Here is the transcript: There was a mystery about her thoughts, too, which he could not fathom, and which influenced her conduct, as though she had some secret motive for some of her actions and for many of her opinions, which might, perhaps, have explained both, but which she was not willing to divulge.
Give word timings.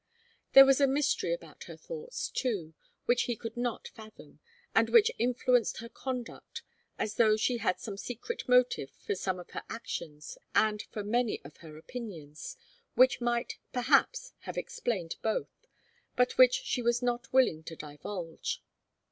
There 0.53 0.65
was 0.65 0.81
a 0.81 0.87
mystery 0.87 1.31
about 1.31 1.65
her 1.65 1.77
thoughts, 1.77 2.29
too, 2.31 2.73
which 3.05 3.25
he 3.29 3.35
could 3.35 3.55
not 3.55 3.89
fathom, 3.89 4.39
and 4.73 4.89
which 4.89 5.11
influenced 5.19 5.77
her 5.77 5.89
conduct, 5.89 6.63
as 6.97 7.17
though 7.17 7.37
she 7.37 7.57
had 7.57 7.79
some 7.79 7.97
secret 7.97 8.49
motive 8.49 8.89
for 8.89 9.13
some 9.13 9.39
of 9.39 9.51
her 9.51 9.61
actions 9.69 10.39
and 10.55 10.81
for 10.89 11.03
many 11.03 11.39
of 11.43 11.57
her 11.57 11.77
opinions, 11.77 12.57
which 12.95 13.21
might, 13.21 13.59
perhaps, 13.73 14.33
have 14.39 14.57
explained 14.57 15.17
both, 15.21 15.67
but 16.15 16.35
which 16.35 16.55
she 16.63 16.81
was 16.81 17.03
not 17.03 17.31
willing 17.31 17.61
to 17.65 17.75
divulge. 17.75 18.63